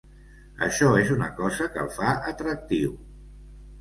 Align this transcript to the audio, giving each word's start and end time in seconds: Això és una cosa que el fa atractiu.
Això 0.67 0.87
és 1.01 1.11
una 1.17 1.29
cosa 1.41 1.69
que 1.75 1.81
el 1.85 1.93
fa 1.99 2.17
atractiu. 2.33 3.01